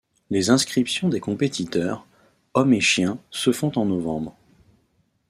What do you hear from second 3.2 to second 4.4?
se font en novembre.